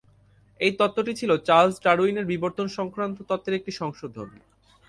[0.59, 4.29] এই তত্ত্বটি ছিল চার্লস ডারউইনের বিবর্তন সংক্রান্ত তত্ত্বের একটি সংশোধন।